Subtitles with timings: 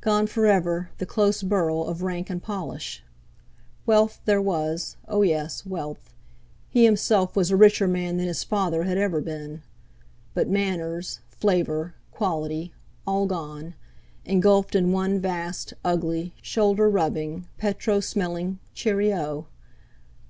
[0.00, 3.04] Gone forever, the close borough of rank and polish!
[3.84, 5.66] Wealth there was—oh, yes!
[5.66, 9.62] wealth—he himself was a richer man than his father had ever been;
[10.32, 12.72] but manners, flavour, quality,
[13.06, 13.74] all gone,
[14.24, 19.48] engulfed in one vast, ugly, shoulder rubbing, petrol smelling Cheerio.